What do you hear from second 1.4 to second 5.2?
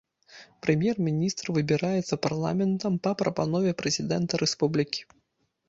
выбіраецца парламентам па прапанове прэзідэнта рэспублікі.